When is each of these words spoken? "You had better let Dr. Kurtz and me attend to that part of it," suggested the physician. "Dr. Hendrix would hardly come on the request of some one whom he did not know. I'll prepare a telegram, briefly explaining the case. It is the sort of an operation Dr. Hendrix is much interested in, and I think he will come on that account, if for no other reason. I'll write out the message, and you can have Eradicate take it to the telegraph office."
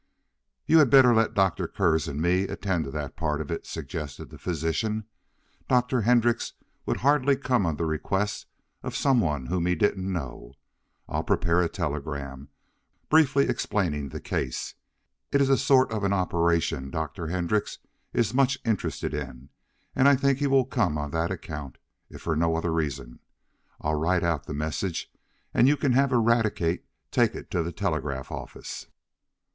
"You 0.65 0.79
had 0.79 0.89
better 0.89 1.13
let 1.13 1.35
Dr. 1.35 1.67
Kurtz 1.67 2.07
and 2.07 2.19
me 2.19 2.45
attend 2.47 2.85
to 2.85 2.89
that 2.89 3.15
part 3.15 3.39
of 3.39 3.51
it," 3.51 3.67
suggested 3.67 4.31
the 4.31 4.39
physician. 4.39 5.03
"Dr. 5.69 6.01
Hendrix 6.01 6.53
would 6.87 7.01
hardly 7.05 7.35
come 7.35 7.67
on 7.67 7.75
the 7.75 7.85
request 7.85 8.47
of 8.81 8.95
some 8.95 9.19
one 9.21 9.45
whom 9.45 9.67
he 9.67 9.75
did 9.75 9.99
not 9.99 10.11
know. 10.11 10.53
I'll 11.07 11.23
prepare 11.23 11.61
a 11.61 11.69
telegram, 11.69 12.49
briefly 13.09 13.47
explaining 13.47 14.09
the 14.09 14.19
case. 14.19 14.73
It 15.31 15.39
is 15.39 15.49
the 15.49 15.55
sort 15.59 15.91
of 15.91 16.03
an 16.03 16.13
operation 16.13 16.89
Dr. 16.89 17.27
Hendrix 17.27 17.77
is 18.11 18.33
much 18.33 18.57
interested 18.65 19.13
in, 19.13 19.49
and 19.95 20.07
I 20.09 20.15
think 20.15 20.39
he 20.39 20.47
will 20.47 20.65
come 20.65 20.97
on 20.97 21.11
that 21.11 21.29
account, 21.29 21.77
if 22.09 22.21
for 22.23 22.35
no 22.35 22.55
other 22.55 22.73
reason. 22.73 23.19
I'll 23.79 23.99
write 23.99 24.23
out 24.23 24.47
the 24.47 24.55
message, 24.55 25.11
and 25.53 25.67
you 25.67 25.77
can 25.77 25.91
have 25.91 26.11
Eradicate 26.11 26.87
take 27.11 27.35
it 27.35 27.51
to 27.51 27.61
the 27.61 27.71
telegraph 27.71 28.31
office." 28.31 28.87